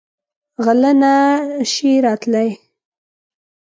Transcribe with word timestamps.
غله 0.65 0.91
نه 1.01 1.13
شي 1.71 1.91
راتلی. 2.05 2.49